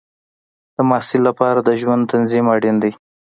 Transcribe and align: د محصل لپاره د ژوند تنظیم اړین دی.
د 0.75 0.77
محصل 0.89 1.21
لپاره 1.29 1.59
د 1.61 1.69
ژوند 1.81 2.09
تنظیم 2.13 2.45
اړین 2.55 2.75
دی. 2.83 2.91